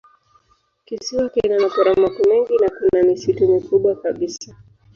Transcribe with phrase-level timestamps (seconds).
[0.85, 4.55] Kisiwa kina maporomoko mengi na kuna misitu mikubwa kabisa.